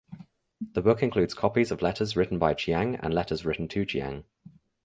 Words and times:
The 0.59 0.81
book 0.81 1.03
includes 1.03 1.35
copies 1.35 1.69
of 1.69 1.83
letters 1.83 2.17
written 2.17 2.39
by 2.39 2.55
Chiang 2.55 2.95
and 2.95 3.13
letters 3.13 3.45
written 3.45 3.67
to 3.67 3.85
Chiang. 3.85 4.23